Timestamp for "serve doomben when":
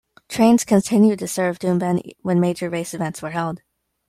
1.27-2.39